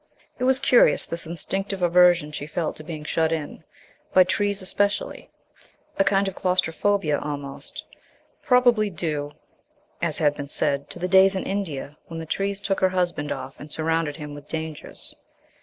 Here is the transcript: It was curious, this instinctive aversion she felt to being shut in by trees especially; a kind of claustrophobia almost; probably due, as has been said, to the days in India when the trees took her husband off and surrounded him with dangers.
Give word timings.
It 0.39 0.45
was 0.45 0.57
curious, 0.57 1.05
this 1.05 1.27
instinctive 1.27 1.83
aversion 1.83 2.31
she 2.31 2.47
felt 2.47 2.75
to 2.77 2.83
being 2.83 3.03
shut 3.03 3.31
in 3.31 3.63
by 4.15 4.23
trees 4.23 4.59
especially; 4.63 5.29
a 5.99 6.03
kind 6.03 6.27
of 6.27 6.33
claustrophobia 6.33 7.19
almost; 7.19 7.85
probably 8.41 8.89
due, 8.89 9.33
as 10.01 10.17
has 10.17 10.33
been 10.33 10.47
said, 10.47 10.89
to 10.89 10.97
the 10.97 11.07
days 11.07 11.35
in 11.35 11.43
India 11.43 11.97
when 12.07 12.19
the 12.19 12.25
trees 12.25 12.59
took 12.59 12.79
her 12.79 12.89
husband 12.89 13.31
off 13.31 13.59
and 13.59 13.71
surrounded 13.71 14.15
him 14.15 14.33
with 14.33 14.49
dangers. 14.49 15.15